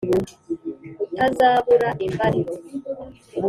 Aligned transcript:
utazabura 1.25 1.89
imbaliro 2.05 2.51